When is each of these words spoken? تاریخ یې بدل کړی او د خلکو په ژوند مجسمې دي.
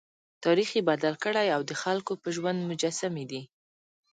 تاریخ 0.45 0.69
یې 0.77 0.87
بدل 0.89 1.13
کړی 1.23 1.47
او 1.55 1.61
د 1.69 1.71
خلکو 1.83 2.13
په 2.21 2.27
ژوند 2.35 2.59
مجسمې 2.69 3.25
دي. 3.31 3.41